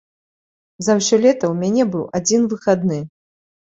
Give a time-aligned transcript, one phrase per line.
[0.87, 2.99] За ўсё лета ў мяне быў адзін выхадны.